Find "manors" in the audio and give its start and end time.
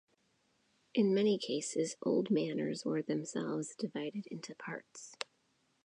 2.31-2.83